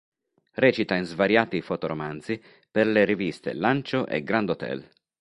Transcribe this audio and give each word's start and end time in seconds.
Recita 0.55 0.95
in 0.95 1.03
svariati 1.05 1.61
fotoromanzi 1.61 2.41
per 2.71 2.87
le 2.87 3.05
riviste 3.05 3.53
Lancio 3.53 4.07
e 4.07 4.23
"Grand 4.23 4.49
Hotel". 4.49 4.83